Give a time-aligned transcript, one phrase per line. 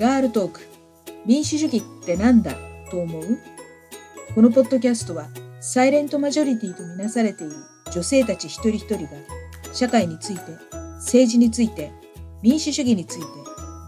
[0.00, 0.60] ガールトーク。
[1.26, 2.54] 民主主義ってなんだ？
[2.90, 3.38] と思う？
[4.34, 5.28] このポッドキャストは
[5.60, 7.52] サイレントマジョリティとみなされている
[7.92, 9.10] 女性たち一人一人が
[9.74, 10.40] 社会について
[11.00, 11.92] 政治について
[12.40, 13.26] 民主主義について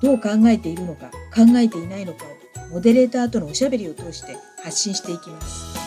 [0.03, 5.79] どう考えているのか考えていないのかをモデレーターとのおしゃべりを通して発信していきます。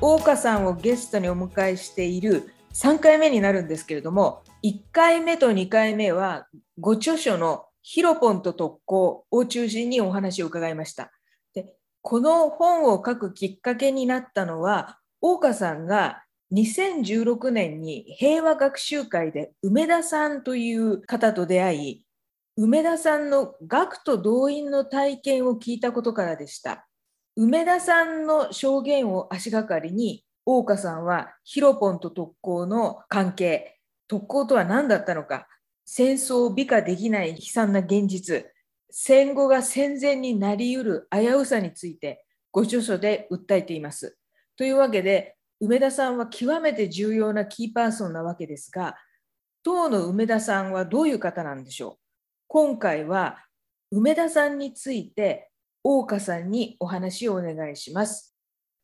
[0.00, 6.46] 大岡さんをゲストにお迎えしている3回目になるんですけれども1回目と2回目は
[6.78, 11.10] ご著書のヒロポンと特攻を中心にお話を伺いました。
[11.54, 16.22] でこの本を書くきっかけになったのは大岡さんが
[16.52, 22.04] 2016年に平和学習会で梅田さんという方と出会い
[22.56, 26.86] 梅田さんの学徒動員の体験を聞いたことからでした。
[27.36, 33.78] 梅田さんの証言を足がかりに大岡さんはヒロポンと特攻の関係
[34.08, 35.46] 特攻とは何だったのか
[35.84, 38.44] 戦争を美化できない悲惨な現実
[38.90, 44.18] 戦後が戦前になりうる危うさについてご著書で訴えています。
[44.56, 48.96] というわけで梅田さんは極めて重要なキーパーソンなわけですが
[49.62, 51.96] 当の梅田さんはどういう方なんでしょう
[52.48, 53.38] 今回は
[53.92, 55.48] 梅田さんについて
[55.84, 58.29] 大岡さんにお話をお願いします。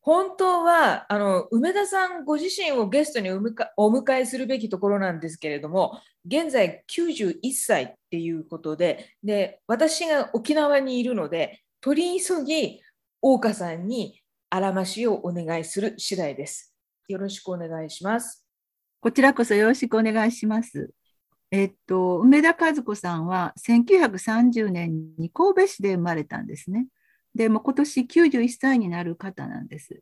[0.07, 3.29] 本当はあの梅田さんご自身をゲストに
[3.75, 12.79] お迎えするべきところなんですけれども現在91歳っていうことでで私が沖縄にいるので取り急ぎ
[13.21, 16.73] 大岡さんにあらましをお願いする次第です。
[17.09, 18.47] よろしくお願いします。
[19.01, 20.89] こちらこそよろしくお願いします。
[21.51, 26.87] えっと、梅田和子さんは1930年に神戸市で生まれたんですね。
[27.37, 30.01] で、も今年91歳になる方なんです。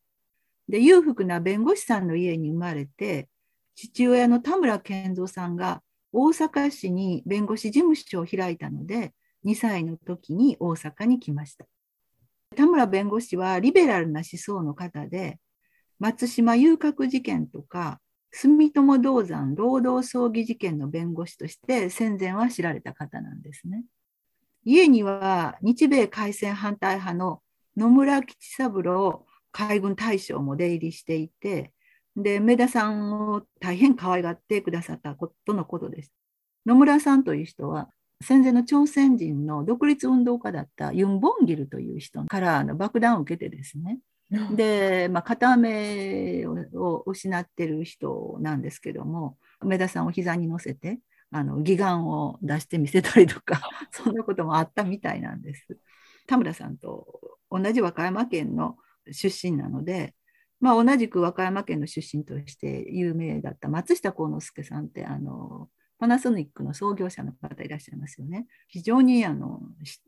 [0.69, 3.27] で、裕福な弁護士さんの家に生まれて、
[3.75, 5.83] 父親の田村健三さんが
[6.13, 11.65] 大阪市に弁護士事務所を開いたので、2歳の時に大阪に来ました。
[12.55, 15.37] 田村弁護士はリベラルな思想の方で、
[15.99, 17.99] 松島遊郭事件とか、
[18.31, 23.83] 住友銅山労働葬儀事件の弁護士として戦前は知られた方なんですね。
[24.65, 27.41] 家には日米開戦反対派の
[27.77, 31.71] 野村吉三郎海軍大将も出入りしていて、
[32.15, 36.11] で、梅田さんを大変可愛がってくださったことのことです。
[36.65, 37.89] 野村さんという人は、
[38.21, 43.99] 戦前の朝鮮人の独立運動家だったユン・ボンギルという人からの爆弾を受けてですね、
[44.55, 50.99] で、まあ、片目を失ってる人なんですけども、梅田さんを膝に乗せて、
[51.31, 55.77] あの義眼を出して見せたりとか、 そんなこともあったみたいなんです。
[56.27, 57.19] 田村さんと
[57.51, 58.77] 同じ和歌山県の
[59.11, 60.15] 出身なので、
[60.59, 65.69] まあ、同じく和歌山県の出身として有名だった松下幸之助さんってあの
[65.99, 68.47] パナソニックの創業者の方いらっしゃいますよね。
[68.67, 69.61] 非常にあの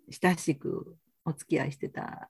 [0.09, 2.29] 親しくお付き合いしてた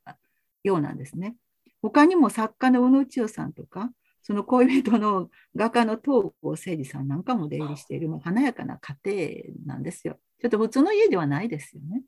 [0.64, 1.36] ようなんですね。
[1.82, 3.92] 他にも作家の宇野千代さんとか、
[4.28, 10.20] その恋人の画家の東郷誠二さんなんかも出入りしている、もう華やかな家庭なんですよ。
[10.42, 12.02] ちょっと普通の家ではないですよね。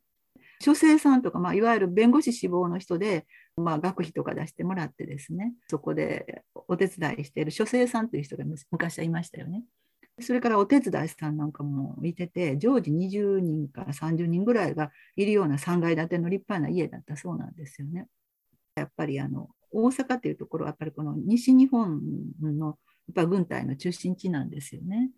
[0.62, 3.26] 書生さんとか、まあ、いわゆる弁護士志望の人で、
[3.56, 9.64] まあ、学費とか出してもらってですね、そこでお手伝いしている書生さんという人が昔はいましたよね。
[10.20, 18.08] それからお手伝いさんなんかもいてて、常時20人から30人ぐらいがいるような3階建ての立派な家だったそうなんですよね。
[18.76, 22.02] やっぱりあの大阪というところはやっぱりこの西日本
[22.42, 22.76] のやっ
[23.14, 25.12] ぱ軍隊の中心地なんですよね。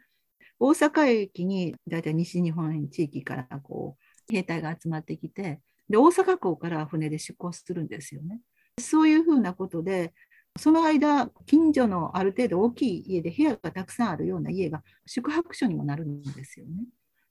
[0.60, 3.98] 大阪駅に大体西日本地域からこ
[4.30, 8.40] う兵隊が集まってきてで大阪港から船で出港するんですよね。
[8.80, 10.14] そういうふうなことで
[10.60, 16.86] その間近所のある程度大きい家で部屋がたくさんあるような家が宿泊所にもなるんですよね。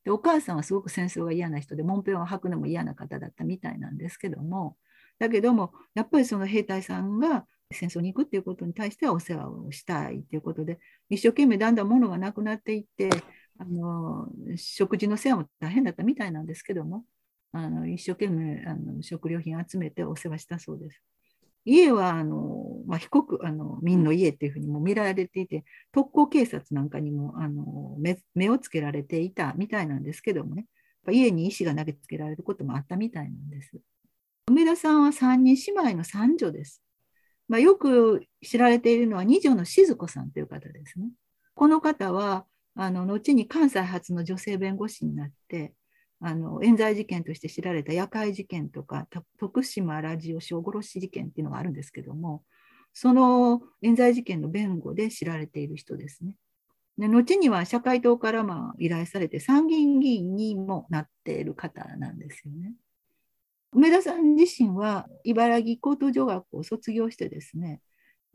[0.04, 4.76] でお母さんはすごく戦争が嫌な人で門ンを吐くのも嫌な方だったみたいなんですけども
[5.20, 13.10] だけども、やっぱりその兵隊さんが戦争に行くっていうことに対してはお世話をしたいということで、一生懸命だんだん物がなくなっていって、
[13.58, 17.04] あの食事の世話も大変だったみたいなんですけども、
[17.52, 21.02] あの一生懸命あの食料品集めてお世話したそうです。
[21.66, 27.98] 家はあの、まあ、被告あの民の家っていうふうにも見られていて特攻警察なんかにもあの
[28.34, 30.66] 目をつけられていたみたいなんですけどもね
[31.10, 33.72] 家に石が投げつけられることもあったみたいなんです。
[34.50, 36.82] 梅田さんは三人姉妹の三女です。
[37.46, 41.10] まあ、よく知られているのは二女の静子さんという方ですね。
[41.54, 45.72] この方はあの後に関西初の女性弁護士になって
[46.18, 49.06] あの冤罪事件として知られた夜会事件とか
[49.38, 52.42] 徳島ラジオ小殺し事件っていうのがあるんですけども
[52.92, 56.36] その冤罪事件の弁護で知られている人ですね。
[56.98, 62.74] で後には社会党からまあ依頼されて参議院議員にもなっている方なんですよね。
[63.72, 67.80] 梅田さん自身は茨城高等女学校を卒業してですね、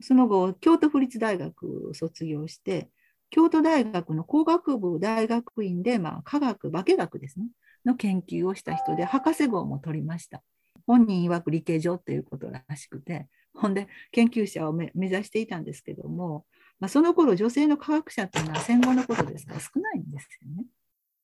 [0.01, 2.89] その後、京都府立大学を卒業して、
[3.29, 7.47] 京都大学の工学部大学院で、まあ、科学、化学ですね、
[7.85, 10.41] の研究をした人で、博士号も取りました。
[10.85, 16.45] 本人曰く理系上ということらしくて、ほんで研究者を目指していたんですけども、
[16.79, 20.65] まあ、その頃女性の科学者というのは戦後のことですから少ないんですよね。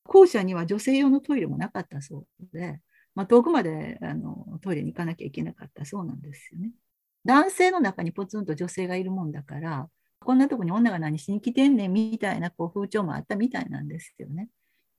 [0.04, 2.80] 校舎には女性用のトイレもなかったそうで、
[3.14, 6.70] まあ、遠くまであのトイレに行かなきゃいけなかったそうなんですよね。
[7.24, 9.88] 男性の中にポツンと女性がいるもんだから、
[10.20, 14.48] こんなとこに女が何しに来てんねんみたいなこう風潮もあったみたいなんですよね。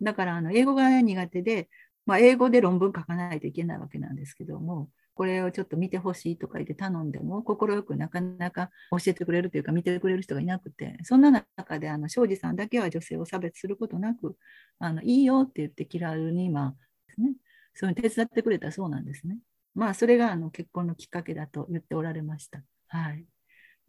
[0.01, 1.69] だからあの英語が苦手で、
[2.05, 14.35] まあ、英語で論文書かないといけないわけなんですけども、これをちょっと見てほしいとか言って頼んでも、快くなかなか教えてくれるというか、見てくれる人がいなくて、そんな中で、あの庄司さんだけは女性を差別することなく、
[14.79, 16.75] あのいいよって言って気軽に、まあ
[17.07, 17.33] ですね、
[17.73, 19.37] そういう手伝ってくれたそうなんですね。
[19.75, 22.61] まあ、それがあの結婚のきっかけだと言っておられました。
[22.87, 23.25] はい、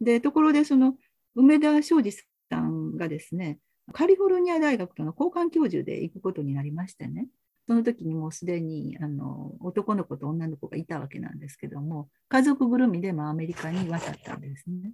[0.01, 0.95] でところで、その
[1.35, 2.11] 梅田昌司
[2.49, 3.59] さんがですね、
[3.93, 7.27] カリフォルニア大学との交換教授で行くことになりましてね、
[7.67, 14.93] その時にもうすでにあの男の子と女の子がいたわけなんですけども、家族ぐるみでまあアメリカに渡ったんですね。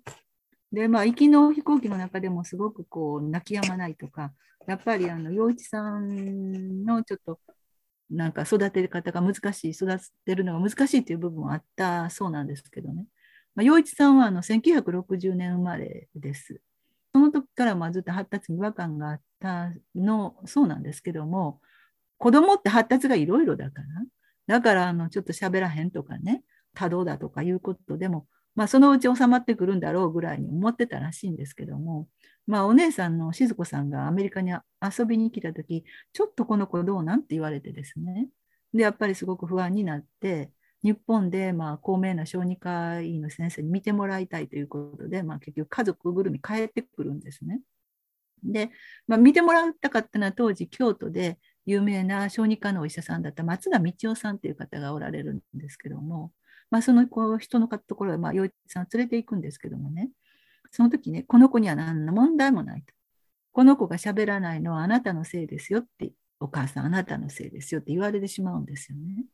[0.72, 4.34] で、まあ、行きの飛行機の中でもすごくこう泣き止まないとか、
[4.68, 7.40] やっぱりあの陽一さんのちょっと
[8.12, 13.06] なんか育て方が難しい、育てるのが難しいという部分はあったそうなんですけどね。
[13.56, 16.62] まあ、陽一さんはあの1960年生まれです。
[17.14, 21.62] その時からまあずっと発達に違和感があったのそうなんですけども、
[22.18, 23.88] 子供って発達がいろいろだから、
[24.48, 26.44] だからあのちょっと喋らへんとかね、
[26.74, 32.08] 多動だとかいうことでも、まあ、そのうち収まってくるんだろうぐらいに思ってたらしいんですけども、
[32.48, 38.28] まあ、お姉さんの静子さんがアメリカに遊びに来た時ちょっとこの子どうなんて言われてですね
[38.74, 40.52] でやっぱりすごく不安になって
[40.84, 47.62] 日本でまあ高名な小児科医の先生に見てもらいたいということで、まあ、結局家族ぐるみ帰ってくるんですね。
[48.44, 48.72] で、
[49.08, 56.32] まあ、見てもらったかったのは当時京都で有名な小児科のお医者さんだった松田道夫さんという方がおられるんですけども、
[56.72, 60.10] まあ、そのこう人のところへ、まあ、洋一さんを連れていくんですけどもね、
[60.72, 62.94] その時ね、この子には何の問題もないと。
[63.52, 69.26] この子が喋らないのはあなたのせいですよって、お母さんあなたのせいですよって言われてしまうんですよね。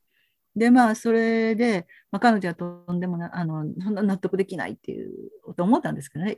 [0.55, 6.35] で、まあ、それで、まあ、彼女はとんでもなあの、そんな納得できないっていうこと思ったんですけどね、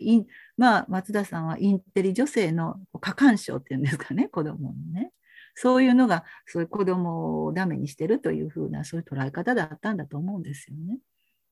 [0.57, 5.13] まあ、松田さんはインテリ女性の過干渉っていうんですかね、子供のね。
[5.61, 10.99] そういうのが、そういう子供をダメにしてるというふうな、そういう捉え方だったんだと思うんですよね。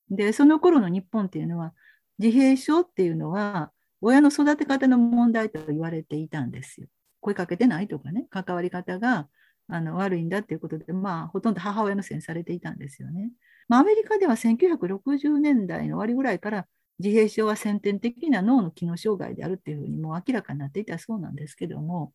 [0.08, 1.74] で、その頃の日本っていうのは、
[2.18, 3.70] 自閉症っていうのは、
[4.00, 6.86] 親の育て方の問題と言われていたんですよ。
[7.20, 9.28] 声かけてないとかね、関わり方が
[9.66, 13.30] あの悪いんだっていうことで、まあ、ほとんど母親のせいにされていたんですよね。
[13.68, 16.66] まあ、アメリカでは1960年代の終わりぐらいから
[16.98, 22.14] 自閉症は先天的な脳の機能障害であるっていうふうにもう明らかになっていたそうなんですけども、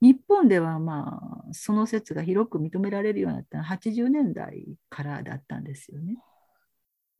[0.00, 6.16] 日本ではまあその説が広く認められるようになったのは80年代からだったんですよね。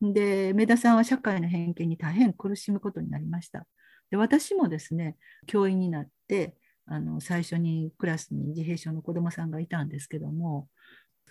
[0.00, 3.66] で、梅田さんは社会の偏見に大変苦しむことになりました。
[4.10, 6.54] で私もですね、教員になって、
[6.86, 10.68] あの最初にクラスに自閉症の子どもさんがいたんですけども、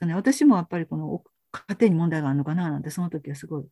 [0.01, 3.65] 私もやっぱりこの家庭に問題があるのかななんて、その時はすごい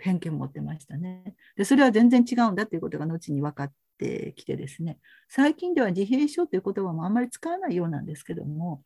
[0.00, 1.34] 偏見を持ってましたね。
[1.56, 4.98] で、それは全然違うんだということが後に分かってきてですね、
[5.28, 8.82] 最近では自閉症という言葉もあんまり使わないようなんですけども、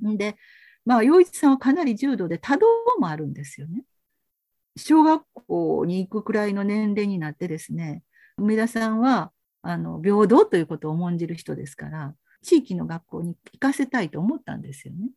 [0.00, 0.36] で、
[0.84, 2.66] まあ、洋一さんはかなり重度で多動
[2.98, 3.84] もあるんですよね。
[4.76, 8.02] 小学校に行くくらいの年齢になってですね、
[8.38, 15.10] 梅田さんはあの平等ということを重んじる人ですから、地域の学校に行かせたいと思ったんですよね。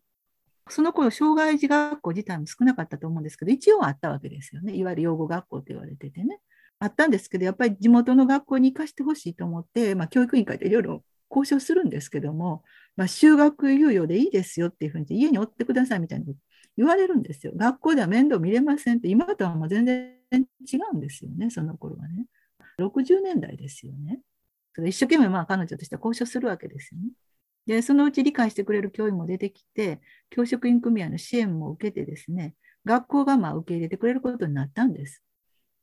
[0.69, 4.75] その頃、障害児学校自体も少なかったと思うんですけど、一応あったわけですよね。
[4.75, 6.39] いわゆる養護学校と言われててね。
[6.79, 12.63] あったんですけど、やっぱり地元の学校に行かせてほしいと思って、まあ、教育委員会でいろいろ交渉するんですけども、
[12.95, 16.39] まあ、修学猶予でいいですよっていうふうに家におってくださいみたいなこと
[16.77, 17.53] 言われるんですよ。
[17.55, 22.25] 学校では面倒見れませんって、今とはもう全然違うんですよね、その頃はね。
[22.79, 24.19] 60年代ですよね。
[24.85, 27.07] 一生懸命まあ彼女としては交渉するわけですよね。
[27.65, 32.55] で、そのうち理解してくれる教員も出てきて、教職員組合の支援も受けてですね、
[32.85, 35.23] 学校がまあ受け入れてくれることになったんです。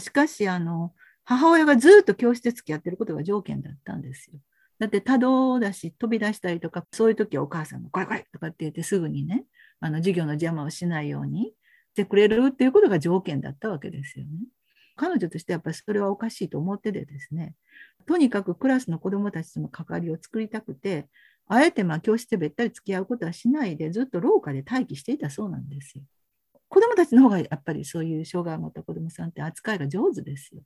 [0.00, 0.92] しかし、あの、
[1.24, 4.38] 母親がずっと教室で付き合ってることが条件だったんですよ。
[4.78, 9.44] だって多動だし、飛び出したりとか、そういう時はお母さんがこれこれとかって言ってすぐにね、
[9.80, 11.52] あの授業の邪魔をしないように
[11.92, 14.32] してくれるっていうことが条件だったわけですよね。
[14.96, 17.54] 彼女としてやっぱりそれはおかしいと思っててですね、
[18.06, 21.08] とにかくクラスの子どもたちとの関わりを作りたくて、
[21.54, 26.04] あえてまあ教室でべったり付き合うことはしないで、ずっと廊下で待機していたそうなんですよ。
[26.68, 30.62] 子どもたちの方がやっぱりそういう障害を持った子どもさんって扱いが上手ですよ。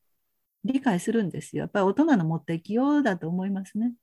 [0.65, 1.63] 理解するんですよ。
[1.63, 3.95] やっぱり大人の持った生きようだと思いますね。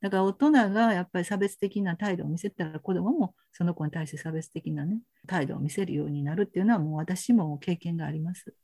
[0.00, 8.54] だから大人がやっぱり差別的な態度を見せたら子どももその子に対して差別的な、ね、態度を見せるようになるっていうのはもう私も経験があります。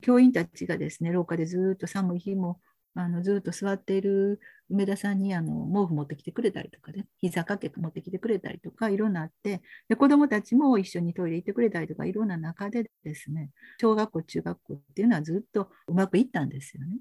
[0.00, 2.60] 教員たちがですね廊下でずっと寒い日も
[2.94, 16.98] あのずっと座っている梅田さんにあの毛布持ってきてくれたりとかね、膝掛け持ってきてくれたりとか、いろんなあって、で子どもたちも一緒にトイレ行ってくれたりとか、いろんな中でですね、小学校、中学校っていうのはずっとうまくいったんですよね。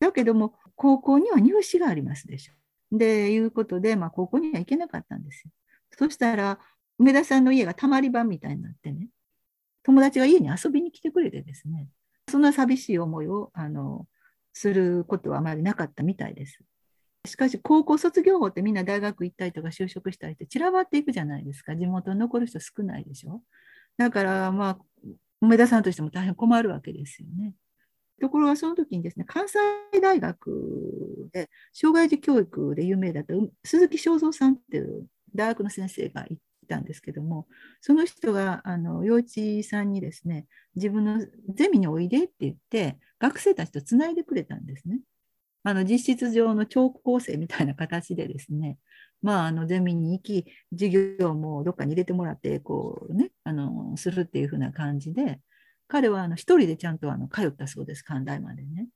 [0.00, 2.52] だけども、高校には入試がありますでしょ。
[2.96, 5.50] で、いうことで、まあ、高校には行けなかったんですよ。
[5.98, 6.58] そしたら、
[6.98, 9.08] 梅田さんの家がたまり場みたいになってね、
[9.82, 11.88] 友達が家に遊びに来てくれてですね、
[12.30, 14.06] そんな寂しい思いをあの
[14.54, 16.60] することはあまりなかったみたいです。
[17.26, 21.74] しかし、高校卒業後ってみんな大学行ったりとか就職したりって散らばっていくじゃないですか。
[21.76, 23.42] 地元に残る人少ないでしょ。
[23.96, 24.78] だから、まあ、
[25.40, 27.54] 梅田さんとしても大変困るわけですよね。
[28.20, 29.58] ところがその時にですね、関西
[30.00, 33.34] 大学で障害児教育で有名だった
[33.64, 37.46] 鈴木正蔵さんっていう大学の先生がいたんですけども、
[37.80, 45.00] その人があの幼稚さんにですね、自分のゼミにおいでって言って、学生たちとつないでくれたんですね。
[45.62, 48.78] あの実質上の聴講生みたいな形でですね、
[49.22, 55.40] まあ、あのゼミに行き、授業もどっかに入れてもらって、こうね、あのするっていう風な感じで、
[55.88, 58.88] 彼はあの一人でちゃんとあの通ったそうです、寛大までね。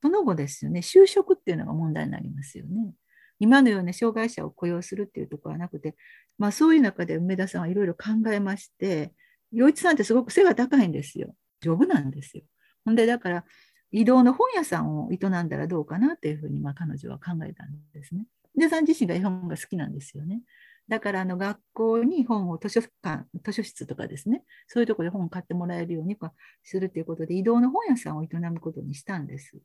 [0.00, 2.92] その後ですよね、就職っていうのが問題になりますよね。
[3.38, 5.94] 今のような障害者を雇用するっていうところはなくて、
[6.38, 9.12] まあ、そういう中で梅田さんはいろいろ考えまして、
[9.52, 11.34] 洋一さんってすごく背が高いんですよ。
[11.60, 12.44] 丈夫なんですよ。
[12.84, 13.44] ほんで、だから、
[13.92, 18.26] 移動の本屋さんを営んだらどうかなっていうふうに、まあ、彼女は考えたんですね。
[18.56, 20.42] で、さん自身が絵本が好きなんですよね。
[20.88, 26.16] だからあの学校に本を図書館、図書室とかですね、そういうところで本を買ってもらえるように
[26.62, 29.58] するということで、移動の本屋さんを営むことにしたんです。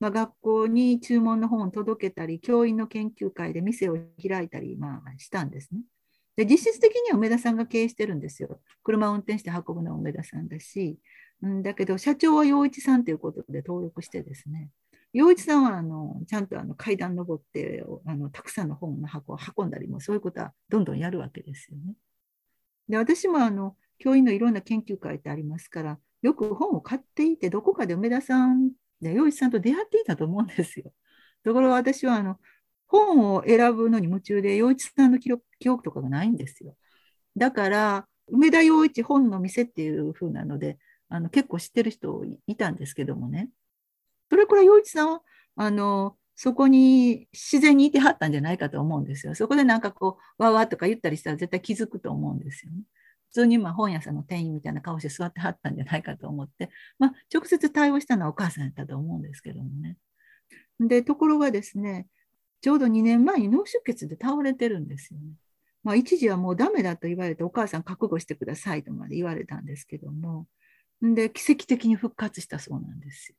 [0.00, 3.96] まあ、学校に注文の本を届けたり、教員の研究会で店を
[4.26, 5.82] 開いたり、まあ、したんですね。
[6.36, 8.60] で実質的には梅田さんが経営してるんですよ。
[8.82, 10.98] 車を運転して運ぶのは梅田さんだし、
[11.42, 14.70] うん、だけど社長は陽一さんということで登録してですね、
[15.12, 21.94] 陽一さんはあのちゃんとあの階段登ってあのたくさんの本の箱を運んだりもそういうことはどんどんやるわけですよね。
[22.88, 28.72] で私もあの教員のいろんな研究会ってありますからよく本を買っていてどこかで梅田さん
[29.04, 30.92] で陽一さんと出会っていたと思うんですよ。
[31.44, 32.38] ところが私はあの
[32.86, 36.76] 本を選ぶのに夢中で、洋一さんの記録記憶とかがないんですよ。
[37.36, 43.50] だから、梅田洋一本の店っていう風なので、あの結構知ってる人いたんですけどもね。
[44.30, 45.22] それくら洋一さんは、
[45.56, 49.34] あの、そこに自然にいてはったんじゃないかと思うんですよ。
[49.34, 52.82] そこでなんかこう、わわとか言ったりしたら絶対気づくと思うんですよね。
[53.34, 59.96] 普通にま本屋さんの店員みたいな顔して座ってはったんじゃないかと思って、 まあ、直接対応したのはお母さんやったと思うんですけどもね。
[60.78, 62.06] で、ところがですね、
[62.60, 65.32] ちょうど2年前に脳出血で倒れてるんですよね。
[65.82, 70.46] まあ、一時はもうダメだと言われて、お母さん覚悟してくださいとまで言われたんですけども、
[71.02, 73.36] で、奇跡的に復活したそうなんですよ。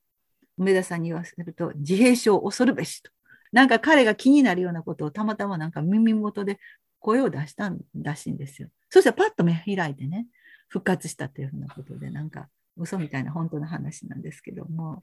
[0.58, 3.12] 梅田さんに言わせると、自閉症恐るべしと。
[3.54, 6.60] なんか彼が気になるようなことをたまたまなんか耳元で
[7.06, 7.72] 声を出した
[8.02, 8.70] らしいんですよ。
[8.90, 10.26] そしたらパッと目開いてね、
[10.70, 15.02] 復活したというふうなことで、なんか嘘みたいな本当の話なんですけども、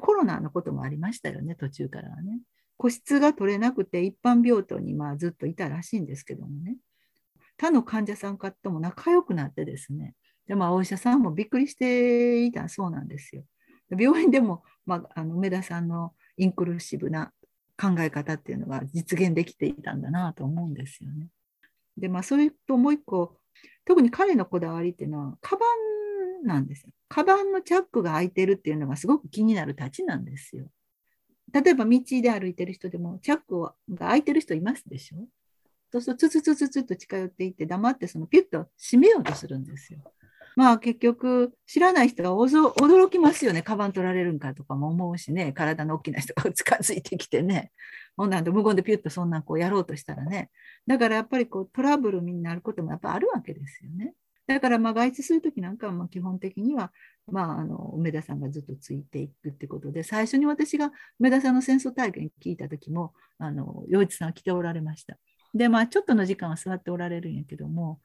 [0.00, 2.40] コロナのこともありましたよね、途中からはね。
[2.78, 6.76] 個室が取れなくて一般病棟にまあずっといたらしいんですけどもね
[7.58, 10.14] 他の患者さんとも仲良くなってですね
[10.46, 13.42] で、まあ、お医者さんもびっくりしていたそうなんですよ。
[13.90, 17.32] 病院でも、まあ、あの梅田さんのインクルーシブな
[17.80, 21.28] 考え方っていうのが実現できていたんだなと思うんですよね。
[21.96, 23.36] でまあそれともう一個
[23.84, 25.64] 特に彼のこだわりっていうのはカバ
[26.42, 26.92] ンなんですよ。
[27.08, 30.66] カバンのチャックが開いてるっていうのがすごく気になるたちなんですよ。
[31.52, 33.74] 例えば道で歩いてる人でもチャックが
[34.08, 35.26] 開いてる人いますでしょ
[35.90, 40.00] そうするとツツツツツと近寄っていって黙ってそのピュッと閉めようとするんですよ。
[40.58, 43.62] まあ結局知らない人は驚きますよね。
[43.62, 45.52] カバン取られるんかとかも思うしね。
[45.52, 47.70] 体の大きな人が近づいてきてね。
[48.16, 50.50] ほんなんで無言でピュッとそんなんこうやろうとしたらね。
[50.84, 54.14] だからやっぱりこうトラブルになることもやっぱあるわけですよね。
[54.48, 56.90] だからまあ外出するときなんかは基本的には
[57.30, 65.18] まあ、あの梅田さんがずっとついていくってことで最初に私が梅田さんの戦争体験聞いた時もあの洋一さんは来ておられました。
[65.54, 68.00] でまあちょっとの時間は座っておられるんやけども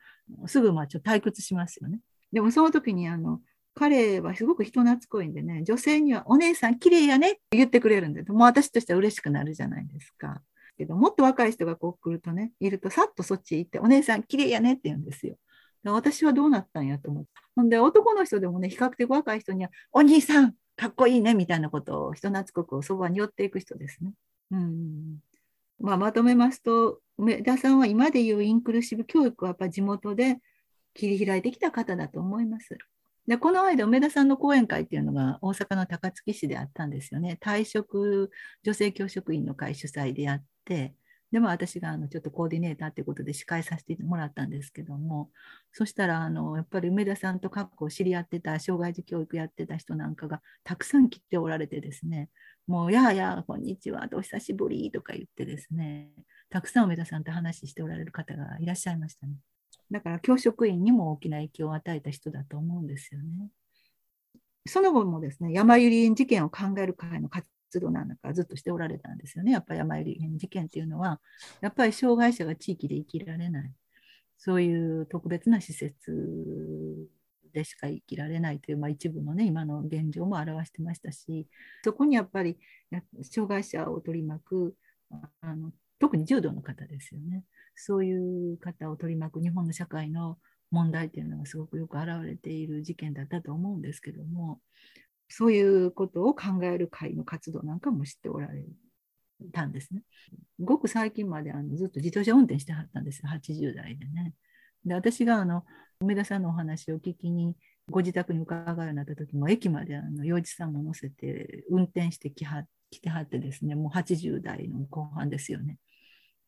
[0.45, 1.99] すぐまあちょっと退屈しますよね。
[2.33, 3.39] でもその時にあの
[3.75, 10.41] 彼はすごく人懐っこいんでね、女性にはお姉さん綺麗やねって言ってくれるんで、もう私としては嬉しくなるじゃないですか。
[10.77, 15.37] けど、もっと若い人がこう来るとね、いるとさっとそっち行って、お姉さん綺麗やねって言うんですよ。
[15.85, 17.29] 私はどうなったんやと思って。
[17.55, 24.13] ほんで、男の人でもね、比較的若い人には、お兄さん、かっこいいねみたいなことを人懐っこくそばに寄っていく人ですね。
[24.51, 25.17] うん
[25.79, 30.39] まあ、まとめますと、梅田さんは今でいうインクルーシブ教育はやっぱ地元で
[30.93, 32.77] 切り開いてきた方だと思います。
[33.27, 37.37] でこの間、梅田さんの講演会っていうのが大阪の高槻市であったんですよね。
[37.41, 38.31] 退職
[38.63, 40.93] 女性教職員の会主催でやって、
[41.31, 45.31] でも私があのちょっとコーディネーターということで司会させてもらったんですけども、
[45.71, 52.29] そしたらあのやっぱり梅田さんと過去知り合ってた障害児教育やってた人なんかがたくさん来ておられてですね、
[52.67, 56.11] もうやあやあ、こんにちは、とお久しぶりとか言ってですね、
[56.49, 59.33] たくさん梅田さんと話しておられる方がいらっしゃいましたね。
[59.93, 63.47] だから教職員にも大きな影響を与えた人だと思うんですよね。
[64.65, 67.45] その後もですね、山百合事件を考える会の活
[67.79, 69.51] 動なんかずっとしておられたんですよね。
[69.51, 71.21] やっぱり山百合事件っていうのは、
[71.61, 73.71] やっぱり障害者が地域で生きられない、
[74.39, 75.93] そういう特別な施設
[77.53, 81.47] でしか生きられないという、まあ、一部のね、今の現状も表してましたし、
[81.83, 82.57] そこにやっぱり
[83.21, 84.75] 障害者を取り巻く、
[85.41, 87.43] あの特に重度の方ですよね。
[87.75, 90.37] そういう方を取り巻く日本の社会の
[90.71, 94.59] 問題というのがすごくよく表れている事件だったと思うんですけども、
[95.29, 98.65] そういうことを考える会の活動なんかも知っておられ
[99.51, 100.01] たんですね。
[100.59, 104.33] ごく最近まであのずっと自動車運転してはったんですよ、80代でね。
[104.85, 105.63] で私があの
[105.99, 107.55] 梅田さんのお話を聞きに
[107.89, 115.77] ご自宅に伺うようになった時も駅まであの洋一さんも乗せて運転してきは来てはってですねもう80代の後半ですよね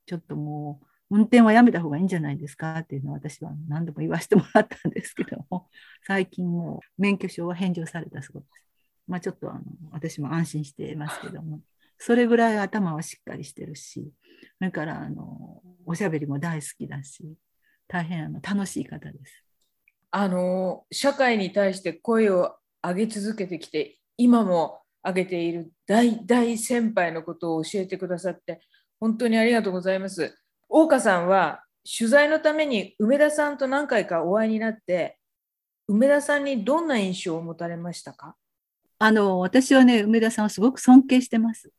[0.06, 5.70] ちょっともう運転はやめた方がいいんじゃないですかっていうのを私は何度も言わせてもらったんですけども
[6.06, 8.66] 最近もう免許証は返上されたそうです。
[9.08, 11.62] まあ、ちょっとあの私も安心していますけども
[12.00, 14.12] それぐらい頭はしっかりしてるし
[14.58, 17.36] それからあのおしゃべりも大好きだし
[17.88, 19.44] 大変あの楽しい方です。
[20.10, 28.62] あの社会に対して声を上げ続けてきて今も上げている大大先輩のことを教えてくださって
[29.00, 30.36] 本当にありがとうございます。
[30.78, 31.62] 大岡さんは
[31.98, 35.18] 取材のために梅田さんと何回かお会いになって
[35.88, 38.36] 梅田さんにどんな印象を持たれましたか？
[39.00, 41.72] あの私はね梅田さんをすごく尊敬してます。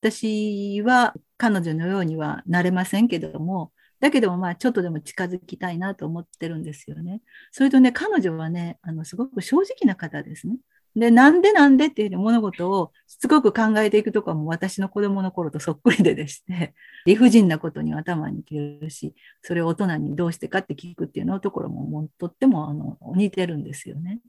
[0.00, 7.20] 私は彼女のようにはなれませんけどもだけどもまあちょっとでも近づきたいなと思ってるんですよね。
[7.52, 10.56] それとね、彼女はね、あのすごく正直な方ですね。
[10.96, 16.74] で、なんでなんでっていう物事をしつこく考えていくとかも私の子供の頃とそっくりででして、
[17.06, 24.20] 理不尽なことに頭にきるし、それを大人にどうしてかって聞くっていうのところももうとってもあの似てるんですよね。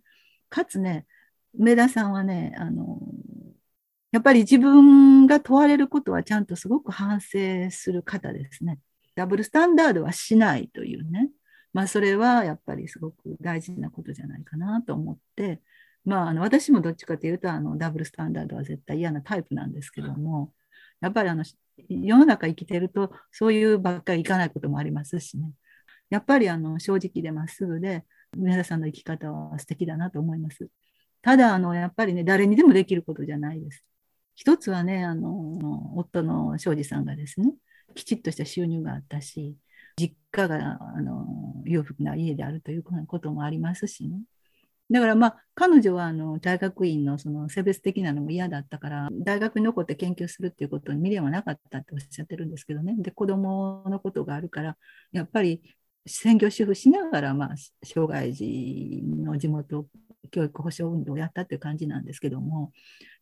[0.49, 1.05] かつね、
[1.57, 2.99] 梅田さんはね、あの、
[4.11, 8.79] やっぱり自分が問われることはちゃんとすごく反省する方ですね。
[9.15, 11.29] ダブルスタンダードはしないというね、
[11.73, 15.61] まあ、それはやっぱりすごく大事なことじゃないかなと思って、
[16.05, 20.53] まあ、あの私もどっちかというとあのダブルスタンダードは絶対嫌なタイプなんですけども、
[21.01, 21.43] やっぱりあの
[21.87, 25.51] 世の中生きてるとそういうばっかりいかないこともありますしね、
[26.09, 28.05] やっぱりあの正直でまっすぐで、
[28.37, 30.69] 梅田さんの生き方は素敵だなと思います。
[31.21, 33.83] ただあの、やっぱりね、誰にでもできることじゃないです。
[34.35, 37.53] 一つはね、あの夫の庄司さんがですね、
[37.95, 39.57] きちっとした収入があったし、
[39.97, 41.25] 実家があの
[41.65, 44.21] 裕福な家であるということもありますしね。
[44.91, 52.95] だからまあ彼女はあの大学院のその性別的なのも嫌だったから大学に残って研究するっていうことに未練はなかったっておっしゃってるんですけどね。
[52.97, 54.77] で子供のことがあるから
[55.11, 55.61] やっぱり
[56.07, 59.85] 専業主婦しながらまあ障害児の地元
[60.31, 62.71] 教育保障運動をやったっていう感じなんですけども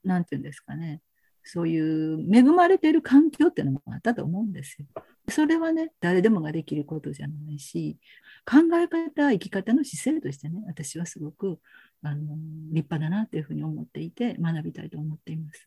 [0.04, 1.02] 何て言うんですかね。
[1.48, 4.86] そういう恵まれている環境っていうのもあったと思うんですよ。
[5.30, 7.98] それはね、誰でもができることじゃないし、
[8.46, 11.60] 考え方、生き方の姿勢としてね、私はすごく
[12.02, 12.36] あの
[12.72, 15.66] 立派だなというふうに思っていて、学びたいと思っています。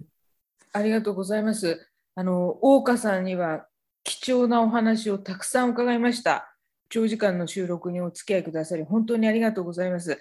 [0.72, 1.88] ありがとうございます。
[2.14, 3.66] あの大岡さんには
[4.04, 6.56] 貴重なお話をたくさん伺いました。
[6.88, 10.18] 長時間の収録にお付き合いくださり、本当にありがとうございます。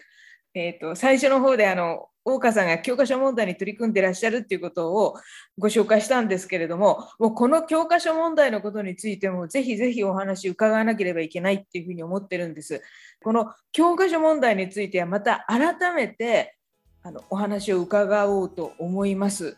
[0.54, 5.16] えーと、最初の方であの大岡さんが教科書問題に取り組んでらっしゃるっていうことを
[5.58, 12.82] ご紹介したんですけれども、もうこの教科書問題のことについても、ぜひぜひお話伺わなければいけないっていうふうに思ってるんです。
[13.24, 16.56] この教科書問題については、また改めて
[17.02, 19.58] あのお話を伺おうと思います。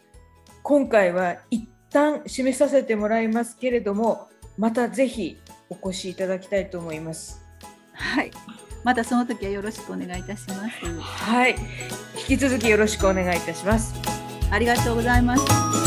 [0.63, 5.37] 今回は一旦締めさせてもらいますけれども、またぜひ
[5.69, 7.41] お越しいただきたいと思います。
[7.93, 8.31] はい
[8.83, 10.99] またその時はよろしくお願いいたします。
[10.99, 11.55] はい、
[12.29, 13.93] 引き続きよろしくお願いいたします。
[14.51, 15.80] ありがとうございます。